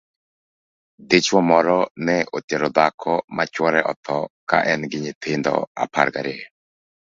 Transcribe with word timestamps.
Dichwo 1.11 1.41
moro 1.49 1.75
ne 2.05 2.15
otero 2.39 2.67
dhako 2.77 3.11
ma 3.35 3.43
chwore 3.53 3.81
otho 3.91 4.17
ka 4.49 4.57
en 4.71 4.81
gi 4.91 4.97
nyithindo 5.03 5.53
apar 5.83 6.07
gariyo. 6.15 6.47